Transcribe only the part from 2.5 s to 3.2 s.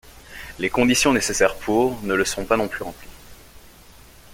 non plus remplies.